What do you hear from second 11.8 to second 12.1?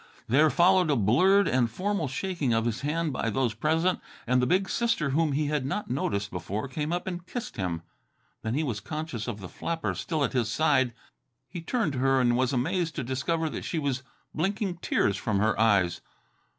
to